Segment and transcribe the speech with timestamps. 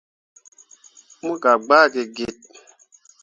[1.21, 2.37] Mo gah gbaa git git.